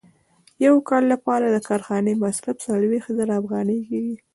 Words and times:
د 0.59 0.59
یو 0.67 0.75
کال 0.89 1.03
لپاره 1.13 1.45
د 1.49 1.57
کارخانې 1.69 2.13
مصارف 2.23 2.57
څلوېښت 2.65 3.09
زره 3.19 3.33
افغانۍ 3.41 3.79
کېږي 3.89 4.15